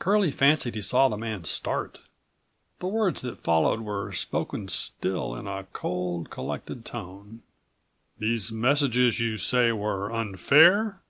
[0.00, 2.00] Curlie fancied he saw the man start.
[2.80, 7.42] The words that followed were spoken still in a cold, collected tone.
[8.18, 11.00] "These messages you say were unfair?"